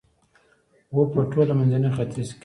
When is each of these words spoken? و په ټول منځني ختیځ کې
و 0.93 0.97
په 1.13 1.21
ټول 1.31 1.47
منځني 1.57 1.89
ختیځ 1.95 2.29
کې 2.33 2.37